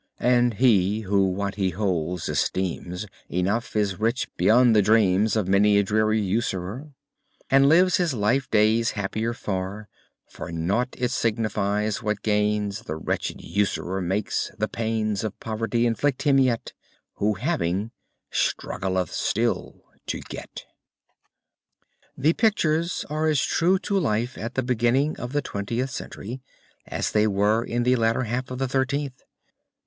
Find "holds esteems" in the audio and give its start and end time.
1.69-3.05